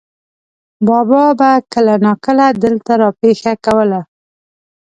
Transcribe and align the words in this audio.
بابا 0.87 1.23
به 1.39 1.51
کله 1.73 1.95
ناکله 2.05 2.47
دلته 2.63 2.93
را 3.01 3.09
پېښه 3.21 3.53
کوله. 3.65 4.01